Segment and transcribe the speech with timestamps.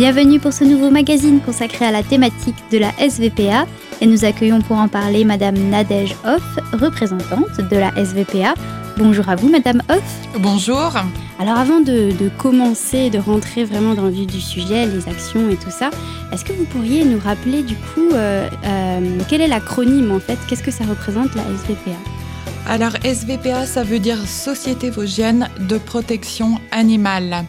[0.00, 3.66] Bienvenue pour ce nouveau magazine consacré à la thématique de la SVPA
[4.00, 6.42] et nous accueillons pour en parler Madame Nadège Hoff,
[6.72, 8.54] représentante de la SVPA.
[8.96, 10.02] Bonjour à vous Madame Hoff.
[10.38, 10.94] Bonjour.
[11.38, 15.56] Alors avant de, commencer, de rentrer vraiment dans le vif du sujet, les actions et
[15.56, 15.90] tout ça,
[16.32, 20.38] est-ce que vous pourriez nous rappeler du coup euh, euh, quel est l'acronyme en fait?
[20.48, 21.98] Qu'est-ce que ça représente la SVPA
[22.66, 27.44] alors SVPA, ça veut dire Société Vosgienne de protection animale.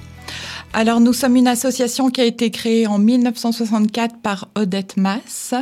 [0.73, 5.53] Alors nous sommes une association qui a été créée en 1964 par Odette Mass.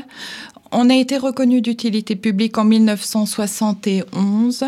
[0.71, 4.65] On a été reconnu d'utilité publique en 1971.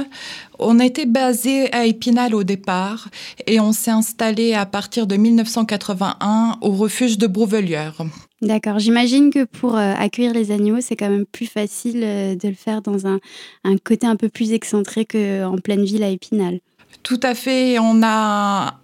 [0.57, 3.09] On été basé à Épinal au départ
[3.45, 8.01] et on s'est installé à partir de 1981 au refuge de Brouvelière.
[8.41, 8.79] D'accord.
[8.79, 12.55] J'imagine que pour euh, accueillir les animaux, c'est quand même plus facile euh, de le
[12.55, 13.19] faire dans un,
[13.63, 16.61] un côté un peu plus excentré qu'en pleine ville à Épinal.
[17.03, 17.79] Tout à fait.
[17.79, 18.79] On a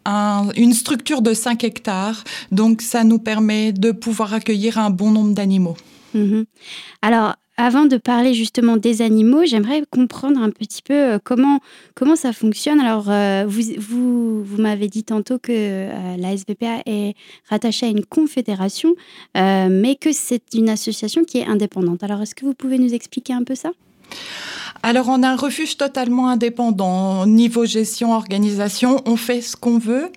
[0.56, 5.34] une structure de 5 hectares, donc ça nous permet de pouvoir accueillir un bon nombre
[5.34, 5.78] d'animaux.
[6.14, 6.46] Mhm.
[7.02, 11.60] Alors, avant de parler justement des animaux, j'aimerais comprendre un petit peu euh, comment,
[11.96, 12.80] comment ça fonctionne.
[12.80, 17.16] Alors, euh, vous, vous, vous m'avez dit tantôt que euh, la SVPA est
[17.50, 18.96] rattachée à une confédération,
[19.36, 22.04] mais que c'est une association qui est indépendante.
[22.04, 23.72] Alors, est-ce que vous pouvez nous expliquer un peu ça?
[24.84, 27.26] Alors, on a un refuge totalement indépendant.
[27.26, 30.12] Niveau gestion, organisation, on fait ce qu'on veut.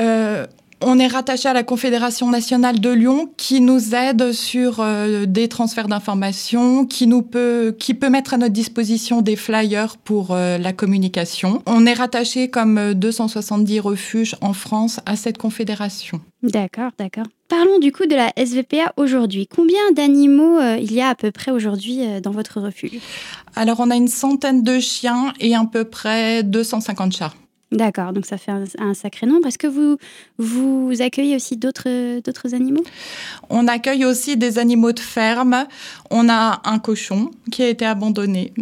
[0.00, 0.46] Euh,
[0.80, 5.48] on est rattaché à la Confédération nationale de Lyon qui nous aide sur euh, des
[5.48, 10.58] transferts d'informations, qui nous peut, qui peut mettre à notre disposition des flyers pour euh,
[10.58, 11.62] la communication.
[11.66, 16.20] On est rattaché comme 270 refuges en France à cette confédération.
[16.44, 17.24] D'accord, d'accord.
[17.48, 19.46] Parlons du coup de la SVPA aujourd'hui.
[19.46, 23.00] Combien d'animaux euh, il y a à peu près aujourd'hui dans votre refuge?
[23.56, 27.32] Alors on a une centaine de chiens et à peu près 250 chats.
[27.74, 29.48] D'accord, donc ça fait un, sacré nombre.
[29.48, 29.98] Est-ce que vous,
[30.38, 32.84] vous accueillez aussi d'autres, d'autres animaux?
[33.50, 35.66] On accueille aussi des animaux de ferme.
[36.10, 38.52] On a un cochon qui a été abandonné.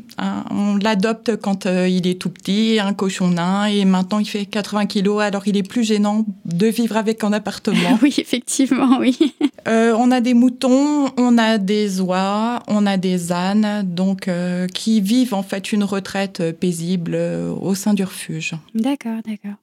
[0.51, 4.47] On l'adopte quand euh, il est tout petit, un cochon nain, et maintenant il fait
[4.47, 7.99] 80 kilos, alors il est plus gênant de vivre avec en appartement.
[8.03, 9.19] oui, effectivement, oui.
[9.69, 14.67] Euh, on a des moutons, on a des oies, on a des ânes, donc euh,
[14.67, 17.17] qui vivent en fait une retraite paisible
[17.61, 18.55] au sein du refuge.
[18.75, 19.57] D'accord, d'accord.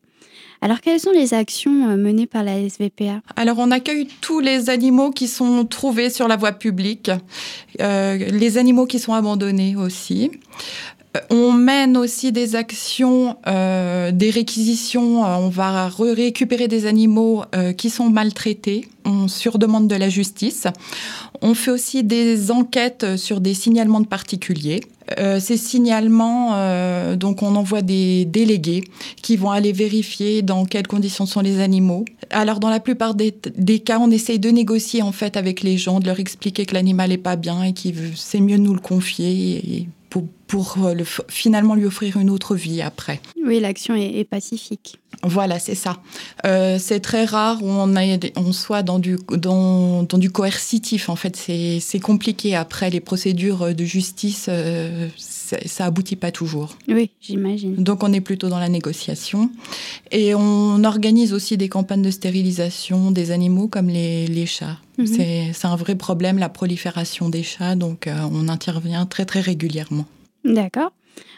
[0.61, 5.11] Alors, quelles sont les actions menées par la SVPA Alors, on accueille tous les animaux
[5.11, 7.09] qui sont trouvés sur la voie publique,
[7.79, 10.31] les animaux qui sont abandonnés aussi.
[11.31, 15.25] On mène aussi des actions, euh, des réquisitions.
[15.25, 20.09] Euh, on va récupérer des animaux euh, qui sont maltraités on, sur demande de la
[20.09, 20.67] justice.
[21.41, 24.81] On fait aussi des enquêtes sur des signalements de particuliers.
[25.39, 26.53] ces signalements,
[27.15, 28.83] donc on envoie des délégués
[29.23, 32.05] qui vont aller vérifier dans quelles conditions sont les animaux.
[32.29, 33.31] Alors dans la plupart des,
[33.79, 37.11] cas, on essaye de négocier en fait avec les gens, de leur expliquer que l'animal
[37.11, 39.57] est pas bien et qu'il c'est mieux nous le confier.
[39.57, 43.19] Et, pour, euh, le, finalement lui offrir une autre vie après.
[43.45, 44.99] Oui, l'action est, pacifique.
[45.23, 45.97] Voilà, c'est ça.
[46.45, 48.01] Euh, c'est très rare où on, a,
[48.35, 51.09] on soit dans du, dans, dans du coercitif.
[51.09, 52.55] En fait, c'est compliqué.
[52.55, 56.75] Après, les procédures de justice, euh, ça aboutit pas toujours.
[56.87, 57.75] Oui, j'imagine.
[57.75, 59.49] Donc, on est plutôt dans la négociation.
[60.11, 64.77] Et on organise aussi des campagnes de stérilisation des animaux comme les, les chats.
[64.97, 65.07] Mhm.
[65.53, 67.75] C'est un vrai problème, la prolifération des chats.
[67.75, 70.05] Donc, on intervient très, très régulièrement.
[70.45, 70.91] D'accord.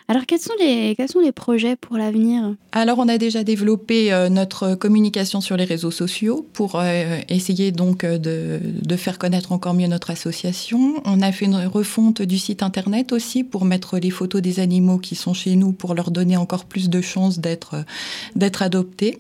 [0.08, 2.56] Alors, quels sont les, quels sont les projets pour l'avenir?
[2.74, 7.72] Alors, on a déjà développé euh, notre communication sur les réseaux sociaux pour euh, essayer
[7.72, 11.02] donc euh, de, de, faire connaître encore mieux notre association.
[11.06, 14.98] On a fait une refonte du site internet aussi pour mettre les photos des animaux
[14.98, 17.86] qui sont chez nous pour leur donner encore plus de chances d'être
[18.36, 19.18] d'être adoptés.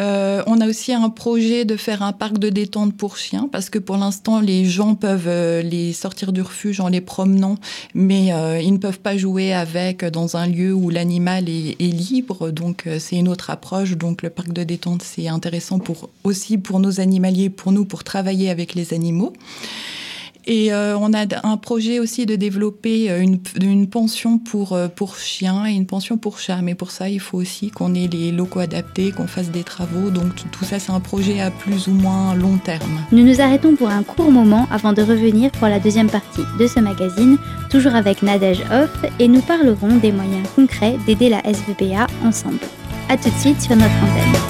[0.00, 3.68] Euh, on a aussi un projet de faire un parc de détente pour chiens parce
[3.68, 7.56] que pour l'instant les gens peuvent euh, les sortir du refuge en les promenant,
[7.94, 12.50] mais euh, ils ne peuvent pas jouer avec dans un lieu où l'animal est, libre.
[12.50, 13.96] Donc c'est une autre approche.
[13.96, 18.04] Donc le parc de détente c'est intéressant pour aussi pour nos animaliers, pour nous pour
[18.04, 19.32] travailler avec les animaux.
[20.46, 23.24] Et euh, on a un projet aussi de développer euh,
[23.60, 26.62] une, pension pour, euh, pour chiens et une pension pour chats.
[26.62, 30.10] Mais pour ça, il faut aussi qu'on ait les locaux adaptés, qu'on fasse des travaux.
[30.10, 33.00] Donc tout ça, c'est un projet à plus ou moins long terme.
[33.12, 36.66] Nous nous arrêtons pour un court moment avant de revenir pour la deuxième partie de
[36.66, 37.36] ce magazine,
[37.70, 42.60] toujours avec Nadège Hoff, et nous parlerons des moyens concrets d'aider la SVPA ensemble.
[43.08, 44.49] A tout de suite sur notre antenne.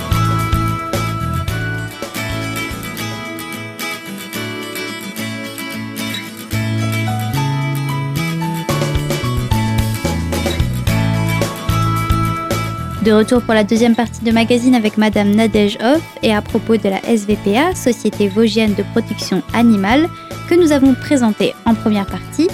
[13.11, 16.77] De retour pour la deuxième partie de magazine avec Madame Nadège Hoff et à propos
[16.77, 20.09] de la SVPA, Société Vosgienne de Protection Animale,
[20.49, 22.47] que nous avons présentée en première partie.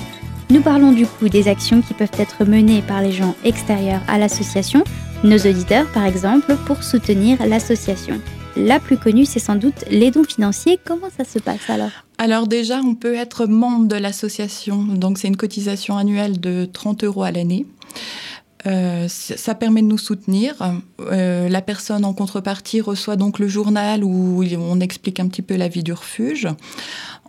[0.49, 4.17] Nous parlons du coup des actions qui peuvent être menées par les gens extérieurs à
[4.17, 4.82] l'association,
[5.25, 8.19] nos auditeurs par exemple, pour soutenir l'association.
[8.56, 10.81] La plus connue, c'est sans doute les dons financiers.
[10.82, 11.91] Comment ça se passe alors?
[12.17, 14.85] Alors déjà, on peut être membre de l'association.
[14.85, 17.67] Donc c'est une cotisation annuelle de 30 euros à l'année.
[18.67, 20.55] Euh, ça permet de nous soutenir.
[21.01, 25.57] Euh, la personne en contrepartie reçoit donc le journal où on explique un petit peu
[25.57, 26.49] la vie du refuge.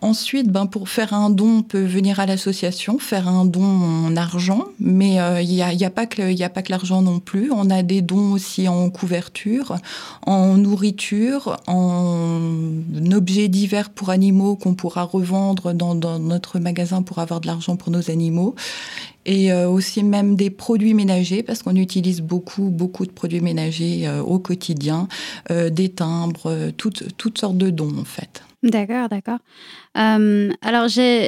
[0.01, 4.15] Ensuite, ben, pour faire un don, on peut venir à l'association, faire un don en
[4.15, 7.19] argent, mais euh, il n'y a, y a, pas que, a pas que l'argent non
[7.19, 7.51] plus.
[7.51, 9.77] On a des dons aussi en couverture,
[10.25, 12.39] en nourriture, en
[13.11, 17.91] objets divers pour animaux qu'on pourra revendre dans, notre magasin pour avoir de l'argent pour
[17.91, 18.55] nos animaux
[19.27, 24.07] et euh, aussi même des produits ménagers parce qu'on utilise beaucoup beaucoup de produits ménagers
[24.07, 25.07] euh, au quotidien,
[25.51, 28.46] euh, des timbres, toutes toutes sortes de dons en fait.
[28.63, 29.39] D'accord, d'accord.
[29.93, 31.23] alors j'aimerais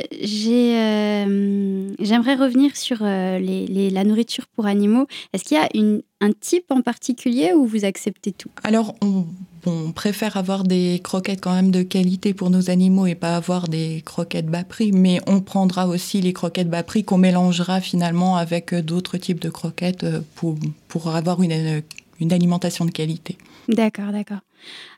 [2.36, 5.06] revenir sur les, la nourriture pour animaux.
[5.34, 8.50] Est-ce qu'il y a une, un type en particulier où vous acceptez tout?
[8.64, 9.26] Alors on
[9.66, 13.68] on préfère avoir des croquettes quand même de qualité pour nos animaux et pas avoir
[13.68, 18.38] des croquettes bas prix, mais on prendra aussi les croquettes bas prix qu'on mélangera finalement
[18.38, 20.06] avec d'autres types de croquettes
[20.36, 20.56] pour,
[20.88, 21.82] pour avoir une,
[22.20, 23.38] une alimentation de qualité.
[23.69, 24.39] D'accord, d'accord.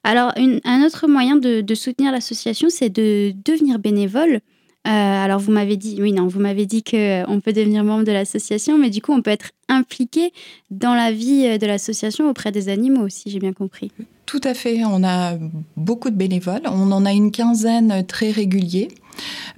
[0.04, 4.40] Alors, un autre moyen de, soutenir l'association, c'est de devenir bénévole.
[4.88, 8.04] Euh, alors vous m'avez dit, oui non, vous m'avez dit que euh, peut devenir membre
[8.04, 10.34] de l'association, mais du coup on peut être impliqué
[10.72, 13.92] dans la vie de l'association auprès des animaux aussi, j'ai bien compris.
[14.26, 14.86] Tout à fait.
[14.86, 15.38] On a
[15.76, 16.62] beaucoup de bénévoles.
[16.64, 18.88] On en a une quinzaine très réguliers.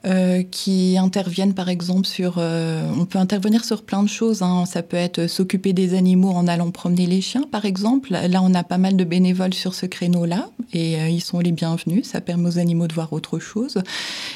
[0.05, 2.35] Euh, qui interviennent par exemple sur...
[2.37, 4.41] Euh, on peut intervenir sur plein de choses.
[4.41, 4.65] Hein.
[4.65, 8.11] Ça peut être s'occuper des animaux en allant promener les chiens par exemple.
[8.11, 11.53] Là, on a pas mal de bénévoles sur ce créneau-là et euh, ils sont les
[11.53, 12.05] bienvenus.
[12.05, 13.81] Ça permet aux animaux de voir autre chose.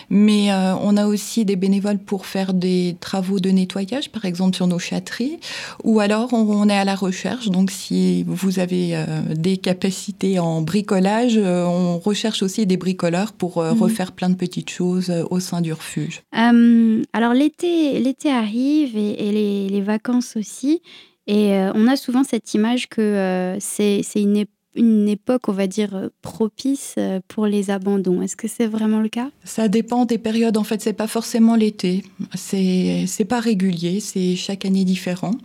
[0.09, 0.51] Mais
[0.81, 4.79] on a aussi des bénévoles pour faire des travaux de nettoyage par exemple sur nos
[4.79, 5.39] châteries.
[5.83, 7.49] Ou alors on, est à la recherche.
[7.49, 13.81] Donc si vous avez des capacités en bricolage, on recherche aussi des bricoleurs pour mhm.
[13.81, 19.31] refaire plein de petites choses au sein du refuge euh, Alors l'été, l'été arrive et,
[19.69, 20.81] les, vacances aussi.
[21.27, 24.45] Et euh, on a souvent cette image que euh, c'est, une,
[24.77, 26.95] une, époque, on va dire, propice
[27.27, 28.21] pour les abandons.
[28.21, 29.29] Est-ce que c'est vraiment le cas?
[29.43, 30.57] Ça dépend des périodes.
[30.57, 32.03] En fait, c'est pas forcément l'été.
[32.35, 33.99] C'est, c'est pas régulier.
[33.99, 35.35] C'est chaque année différent.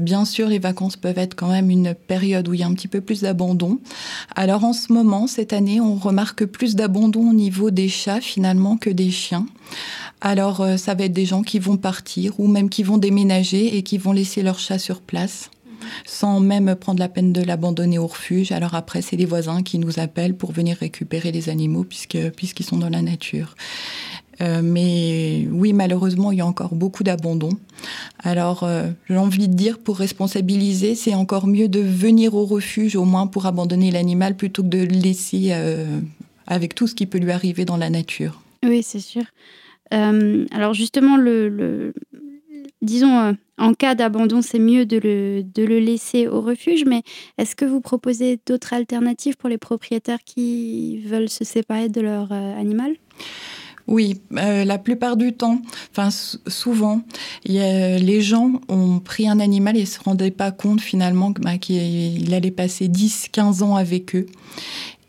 [0.00, 2.74] bien sûr, les vacances peuvent être quand même une période où il y a un
[2.74, 3.78] petit peu plus d'abandon.
[4.34, 8.76] Alors en ce moment, cette année, on remarque plus d'abandon au niveau des chats finalement
[8.76, 9.46] que des chiens.
[10.20, 13.76] Alors, euh, ça va être des gens qui vont partir ou même qui vont déménager
[13.76, 15.50] et qui vont laisser leur chat sur place
[16.04, 18.52] sans même prendre la peine de l'abandonner au refuge.
[18.52, 22.78] Alors après, c'est les voisins qui nous appellent pour venir récupérer les animaux puisqu'ils sont
[22.78, 23.54] dans la nature.
[24.40, 27.50] Euh, mais oui, malheureusement, il y a encore beaucoup d'abandon.
[28.22, 32.96] Alors, euh, j'ai envie de dire, pour responsabiliser, c'est encore mieux de venir au refuge,
[32.96, 35.52] au moins pour abandonner l'animal, plutôt que de le laisser
[36.46, 38.42] avec tout ce qui peut lui arriver dans la nature.
[38.64, 39.24] Oui, c'est sûr.
[39.92, 41.94] Euh, alors justement, le,
[42.82, 47.02] disons, euh, en cas d'abandon, c'est mieux de le, de le, laisser au refuge, mais
[47.38, 52.32] est-ce que vous proposez d'autres alternatives pour les propriétaires qui veulent se séparer de leur
[52.32, 52.96] euh, animal?
[53.88, 55.60] Oui, la plupart du temps,
[55.90, 57.02] enfin souvent,
[57.44, 62.52] les gens ont pris un animal et se rendaient pas compte finalement bah, qu'il allait
[62.52, 64.26] passer 10-15 ans avec eux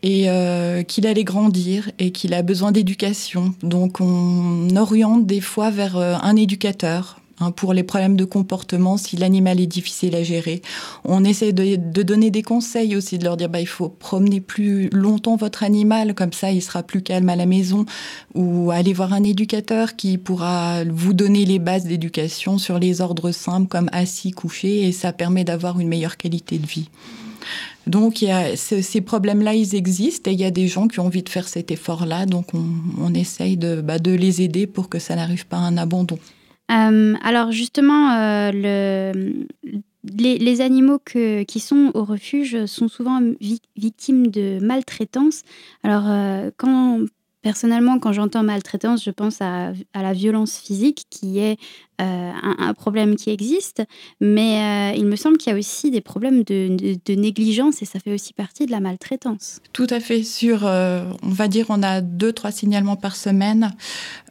[0.04, 3.54] et euh, qu'il allait grandir et qu'il a besoin d'éducation.
[3.62, 8.96] Donc on oriente des fois vers euh, un éducateur hein, pour les problèmes de comportement
[8.96, 10.62] si l'animal est difficile à gérer.
[11.04, 14.88] On essaie de, donner des conseils aussi, de leur dire bah, il faut promener plus
[14.90, 17.86] longtemps votre animal, comme ça il sera plus calme à la maison,
[18.34, 23.32] ou aller voir un éducateur qui pourra vous donner les bases d'éducation sur les ordres
[23.32, 26.88] simples comme assis, couché, et ça permet d'avoir une meilleure qualité de vie.
[27.86, 31.00] Donc il y a, ces problèmes-là, ils existent et il y a des gens qui
[31.00, 32.26] ont envie de faire cet effort-là.
[32.26, 35.76] Donc on, essaye de, bah, de, les aider pour que ça n'arrive pas à un
[35.76, 36.18] abandon.
[36.70, 39.46] Euh, alors justement, euh, le,
[40.18, 43.20] les, animaux qui sont au refuge sont souvent
[43.76, 45.42] victimes de maltraitance.
[45.82, 47.00] Alors euh, quand
[47.44, 51.58] Personnellement, quand j'entends maltraitance, je pense à, la violence physique qui est
[51.98, 53.82] un, problème qui existe,
[54.20, 58.12] mais il me semble qu'il y a aussi des problèmes de, négligence et ça fait
[58.12, 59.60] aussi partie de la maltraitance.
[59.72, 60.22] Tout à fait.
[60.24, 63.74] Sur, on va dire, on a deux, trois signalements par semaine.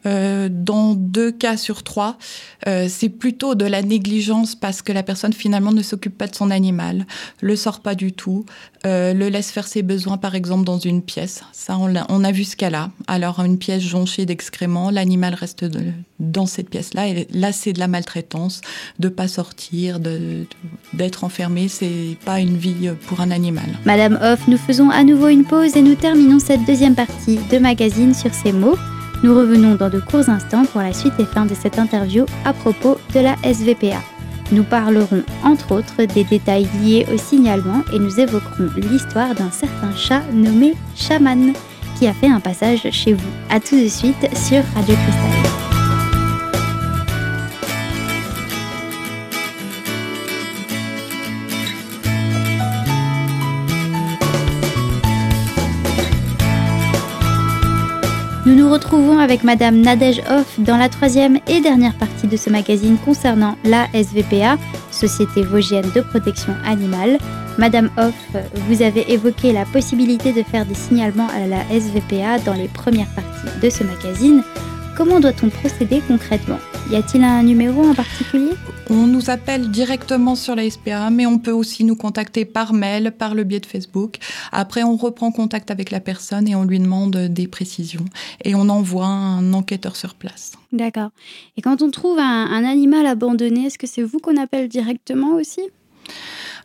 [0.04, 2.18] dans deux cas sur trois,
[2.66, 6.50] c'est plutôt de la négligence parce que la personne finalement ne s'occupe pas de son
[6.50, 7.06] animal,
[7.40, 8.44] le sort pas du tout,
[8.84, 11.42] le laisse faire ses besoins par exemple dans une pièce.
[11.52, 12.90] Ça, on a, on a vu ce cas-là.
[13.06, 15.64] Alors une pièce jonchée d'excréments, l'animal reste
[16.24, 17.08] dans cette pièce-là.
[17.08, 18.60] Et là, c'est de la maltraitance,
[18.98, 20.00] de pas sortir,
[20.92, 21.68] d'être enfermé.
[21.68, 23.66] C'est pas une vie pour un animal.
[23.84, 27.58] Madame Hoff, nous faisons à nouveau une pause et nous terminons cette deuxième partie de
[27.58, 28.76] magazine sur ces mots.
[29.22, 32.52] Nous revenons dans de courts instants pour la suite et fin de cette interview à
[32.52, 34.02] propos de la SVPA.
[34.52, 39.94] Nous parlerons entre autres des détails liés au signalement et nous évoquerons l'histoire d'un certain
[39.96, 41.54] chat nommé Chaman
[41.98, 43.30] qui a fait un passage chez vous.
[43.50, 45.33] A tout de suite sur Radio Cristal.
[58.64, 62.96] Nous retrouvons avec Madame Nadège Hoff dans la troisième et dernière partie de ce magazine
[63.04, 64.56] concernant la SVPA,
[64.90, 67.18] Société Vosgienne de Protection Animale.
[67.58, 68.14] Madame Hoff,
[68.66, 73.14] vous avez évoqué la possibilité de faire des signalements à la SVPA dans les premières
[73.14, 74.42] parties de ce magazine.
[74.96, 76.58] Comment doit-on procéder concrètement?
[76.88, 78.52] Y a-t-il un numéro en particulier?
[78.90, 83.10] On nous appelle directement sur la SPA, mais on peut aussi nous contacter par mail,
[83.10, 84.18] par le biais de Facebook.
[84.52, 88.04] Après, on reprend contact avec la personne et on lui demande des précisions.
[88.44, 90.52] Et on envoie un enquêteur sur place.
[90.72, 91.10] D'accord.
[91.56, 95.34] Et quand on trouve un, un animal abandonné, est-ce que c'est vous qu'on appelle directement
[95.34, 95.62] aussi?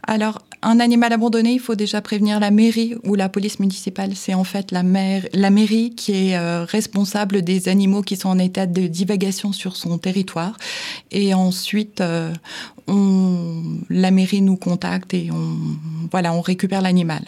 [0.10, 4.16] Alors, un animal abandonné, il faut déjà prévenir la mairie ou la police municipale.
[4.16, 8.66] C'est en fait la, mairie qui est euh, responsable des animaux qui sont en état
[8.66, 10.58] de divagation sur son territoire.
[11.12, 12.34] Et ensuite, euh,
[12.88, 13.62] on,
[13.92, 15.56] la mairie nous contacte et on,
[16.12, 17.22] voilà, on récupère l'animal.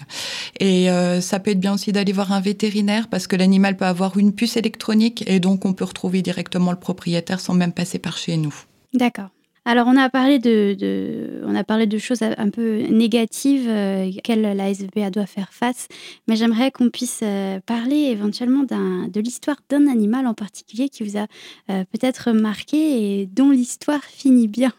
[0.59, 3.85] Et euh, ça peut être bien aussi d'aller voir un vétérinaire parce que l'animal peut
[3.85, 7.99] avoir une puce électronique et donc on peut retrouver directement le propriétaire sans même passer
[7.99, 8.55] par chez nous.
[8.91, 9.29] D'accord.
[9.63, 14.41] Alors, on a parlé de, on a parlé de choses un peu négatives euh, auxquelles
[14.41, 15.87] la SVPA doit faire face,
[16.27, 21.15] mais j'aimerais qu'on puisse euh, parler éventuellement de l'histoire d'un animal en particulier qui vous
[21.15, 21.27] a
[21.69, 24.73] euh, peut-être marqué et dont l'histoire finit bien.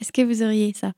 [0.00, 0.92] Est-ce que vous auriez ça?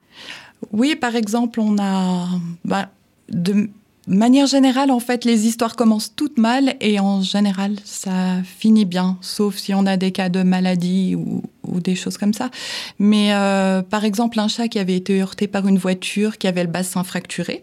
[0.73, 2.27] Oui, par exemple, on a
[2.65, 2.91] bah,
[3.29, 3.71] de
[4.07, 9.19] manière générale, en fait, les histoires commencent toutes mal et en général, ça finit bien,
[9.21, 11.43] sauf si on a des cas de maladie ou,
[11.81, 12.51] des choses comme ça.
[12.99, 16.65] Mais euh, par exemple, un chat qui avait été heurté par une voiture, qui avait
[16.65, 17.63] le bassin fracturé,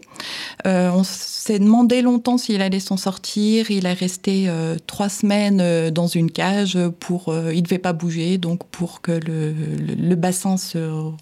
[0.66, 3.70] euh, on s'est demandé longtemps s'il allait s'en sortir.
[3.70, 8.64] Il est resté euh, trois semaines dans une cage pour, il devait pas bouger, donc
[8.68, 10.78] pour que le, bassin se,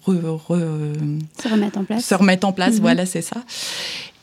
[0.07, 2.05] remette en place.
[2.05, 2.81] Se remette en place, mhm.
[2.81, 3.43] voilà, c'est ça.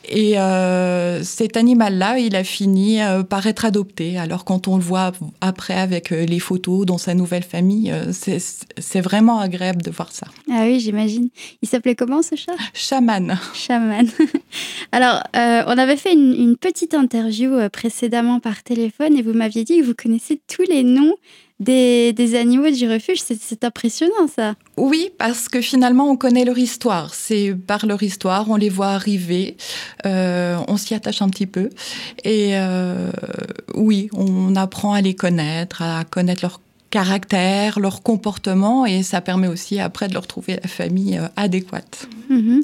[0.09, 4.17] Et euh, cet animal-là, il a fini euh, par être adopté.
[4.17, 9.01] Alors quand on le voit après avec euh, les photos dans sa nouvelle famille, c'est
[9.01, 10.27] vraiment agréable de voir ça.
[10.51, 11.29] Ah oui, j'imagine.
[11.61, 12.55] Il s'appelait comment ce chat?
[12.73, 13.37] Chaman.
[13.53, 14.07] Chaman.
[14.91, 19.79] Alors, on avait fait une, une petite interview précédemment par téléphone et vous m'aviez dit
[19.79, 21.15] que vous connaissez tous les noms
[21.59, 23.19] des, animaux du refuge.
[23.21, 24.55] C'est impressionnant ça.
[24.77, 27.13] Oui, parce que finalement, on connaît leur histoire.
[27.13, 29.57] C'est par leur histoire, on les voit arriver,
[30.05, 31.69] euh, on s'y attache un petit peu.
[32.23, 33.11] Et euh,
[33.73, 36.59] oui, on apprend à les connaître, à connaître leur
[36.95, 42.07] caractère, leur comportement, et ça permet aussi après de leur trouver la famille euh, adéquate.
[42.29, 42.63] Mhm.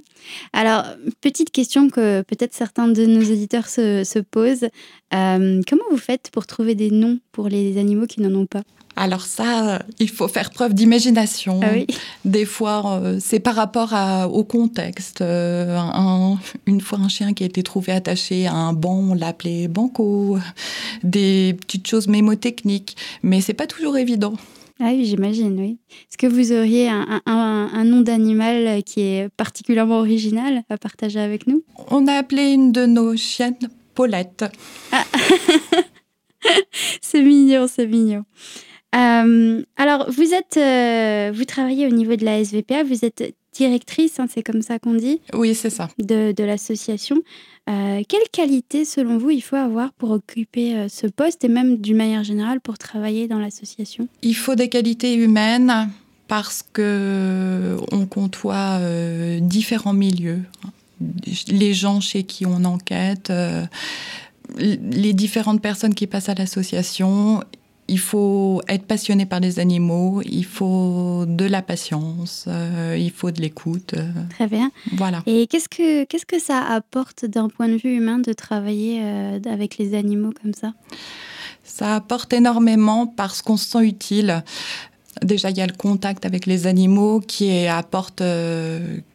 [0.53, 0.85] Alors,
[1.19, 4.69] petite question que peut-être certains de nos auditeurs se, posent.
[5.11, 8.63] comment vous faites pour trouver des noms pour les animaux qui n'en ont pas?
[8.95, 11.59] Alors ça, il faut faire preuve d'imagination.
[11.63, 11.93] Ah
[12.25, 13.93] Des fois, euh, c'est par rapport
[14.31, 15.21] au contexte.
[15.21, 15.79] Euh,
[16.65, 20.37] une fois, un chien qui a été trouvé attaché à un banc, on l'appelait Banco.
[21.03, 22.95] Des petites choses mémotechniques.
[23.23, 24.33] Mais c'est pas toujours évident.
[24.79, 25.77] Ah oui, j'imagine, oui.
[26.09, 31.63] Est-ce que vous auriez un, nom d'animal qui est particulièrement original à partager avec nous?
[31.91, 33.57] On a appelé une de nos chiennes
[33.93, 34.45] Paulette.
[34.91, 35.05] Ah.
[37.01, 38.23] c'est mignon, c'est mignon.
[38.95, 44.19] Euh, alors, vous êtes, euh, vous travaillez au niveau de la SVPA, vous êtes directrice,
[44.19, 45.89] hein, c'est comme ça qu'on dit Oui, c'est ça.
[45.99, 47.17] De, l'association.
[47.69, 51.97] Euh, quelle qualité, selon vous, il faut avoir pour occuper ce poste et même d'une
[51.97, 54.07] manière générale pour travailler dans l'association?
[54.21, 55.89] Il faut des qualités humaines
[56.27, 58.79] parce que on côtoie
[59.41, 60.41] différents milieux.
[61.47, 63.31] Les gens chez qui on enquête,
[64.57, 67.41] les différentes personnes qui passent à l'association
[67.91, 73.31] il faut être passionné par les animaux, il faut de la patience, euh, il faut
[73.31, 73.95] de l'écoute.
[73.95, 74.71] Euh, Très bien.
[74.93, 75.21] Voilà.
[75.25, 79.03] Et qu'est-ce que, qu'est-ce que ça apporte d'un point de vue humain de travailler
[79.45, 80.71] avec les animaux comme ça?
[81.65, 84.41] Ça apporte énormément parce qu'on se sent utile.
[85.21, 88.23] Déjà, il y a le contact avec les animaux qui apporte,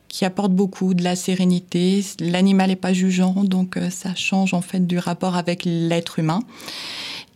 [0.09, 2.05] qui apporte beaucoup de la sérénité.
[2.21, 6.41] L'animal n'est pas jugeant, donc ça change en fait du rapport avec l'être humain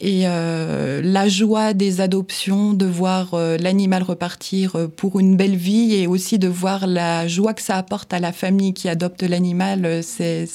[0.01, 5.57] et euh, la joie des adoptions, de voir euh, l'animal repartir euh, pour une belle
[5.57, 9.23] vie et aussi de voir la joie que ça apporte à la famille qui adopte
[9.23, 10.49] l'animal, c'est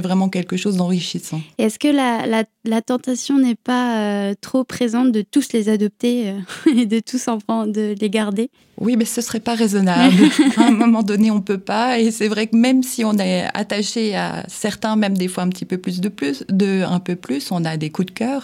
[0.00, 1.42] vraiment quelque chose d'enrichissant.
[1.58, 6.32] Est-ce que la, la, la tentation n'est pas trop présente de tous les adopter
[6.74, 8.50] et de tous en prendre, de les garder?
[8.80, 10.14] Oui, mais ce serait pas raisonnable.
[10.56, 11.98] à un moment donné, on peut pas.
[11.98, 15.48] Et c'est vrai que même si on est attaché à certains, même des fois un
[15.48, 18.37] petit peu plus de plus, de un peu plus, on a des coups de cœur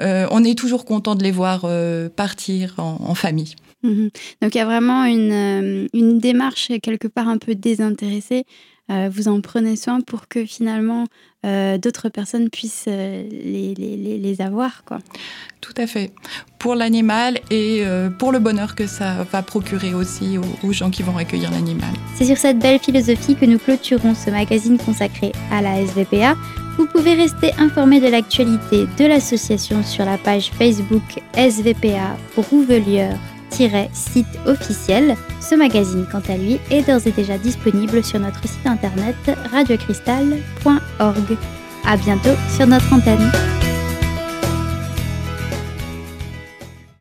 [0.00, 3.54] euh, on est toujours content de les voir euh, partir en, famille.
[3.82, 4.10] Mhm.
[4.42, 8.44] Donc il y a vraiment une, euh, une, démarche quelque part un peu désintéressée.
[8.88, 11.06] vous en prenez soin pour que finalement
[11.42, 14.84] d'autres personnes puissent les, les, les, avoir.
[14.84, 14.98] Quoi.
[15.60, 16.10] Tout à fait.
[16.58, 17.82] Pour l'animal et
[18.18, 21.94] pour le bonheur que ça va procurer aussi aux, aux gens qui vont accueillir l'animal.
[22.16, 26.34] C'est sur cette belle philosophie que nous clôturons ce magazine consacré à la SVPA.
[26.76, 31.02] Vous pouvez rester informé de l'actualité de l'association sur la page Facebook
[31.36, 35.16] SVPA Rouvelieur-site officiel.
[35.40, 39.14] Ce magazine, quant à lui, est d'ores et déjà disponible sur notre site internet
[39.52, 41.38] radiocristal.org.
[41.86, 43.30] À bientôt sur notre antenne.